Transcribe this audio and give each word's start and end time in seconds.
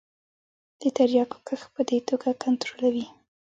د 0.81 0.83
تریاکو 0.97 1.37
کښت 1.47 1.67
په 1.75 1.81
دې 1.89 1.99
توګه 2.09 2.29
کنترولوي. 2.43 3.05